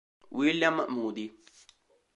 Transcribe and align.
William 0.31 0.87
Moody 0.89 1.29